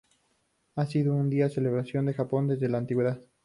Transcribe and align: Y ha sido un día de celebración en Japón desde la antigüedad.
Y 0.75 0.81
ha 0.81 0.85
sido 0.87 1.13
un 1.13 1.29
día 1.29 1.43
de 1.43 1.53
celebración 1.53 2.07
en 2.07 2.15
Japón 2.15 2.47
desde 2.47 2.67
la 2.67 2.79
antigüedad. 2.79 3.21